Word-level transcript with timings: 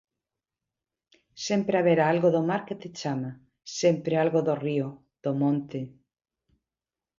Sempre 1.47 1.75
haberá 1.79 2.03
algo 2.13 2.29
do 2.35 2.41
mar 2.49 2.61
que 2.67 2.79
te 2.81 2.89
chama, 2.99 3.31
sempre 3.79 4.13
algo 4.23 4.39
do 4.47 4.55
río, 4.65 4.87
do 5.23 5.31
monte. 5.41 5.79